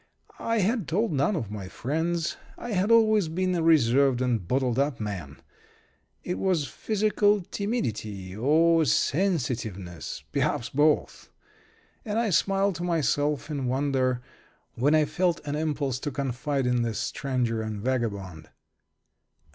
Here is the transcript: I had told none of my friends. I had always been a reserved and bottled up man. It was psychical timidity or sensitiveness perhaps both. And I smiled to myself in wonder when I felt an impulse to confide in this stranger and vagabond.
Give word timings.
I 0.39 0.61
had 0.61 0.87
told 0.87 1.11
none 1.11 1.35
of 1.35 1.51
my 1.51 1.67
friends. 1.67 2.35
I 2.57 2.71
had 2.71 2.89
always 2.89 3.27
been 3.27 3.53
a 3.53 3.61
reserved 3.61 4.19
and 4.19 4.47
bottled 4.47 4.79
up 4.79 4.99
man. 4.99 5.39
It 6.23 6.39
was 6.39 6.67
psychical 6.67 7.41
timidity 7.41 8.35
or 8.35 8.83
sensitiveness 8.85 10.23
perhaps 10.31 10.69
both. 10.69 11.29
And 12.03 12.17
I 12.17 12.31
smiled 12.31 12.73
to 12.77 12.83
myself 12.83 13.51
in 13.51 13.67
wonder 13.67 14.23
when 14.73 14.95
I 14.95 15.05
felt 15.05 15.39
an 15.45 15.53
impulse 15.55 15.99
to 15.99 16.09
confide 16.09 16.65
in 16.65 16.81
this 16.81 16.97
stranger 16.97 17.61
and 17.61 17.79
vagabond. 17.79 18.49